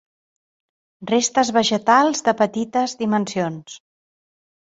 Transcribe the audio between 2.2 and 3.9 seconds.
de petites dimensions.